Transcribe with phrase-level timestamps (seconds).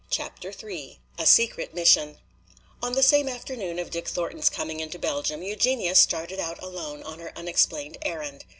[0.09, 2.17] CHAPTER III A Secret Mission
[2.81, 7.19] On the same afternoon of Dick Thornton's coming into Belgium Eugenia started out alone on
[7.19, 8.45] her unexplained errand.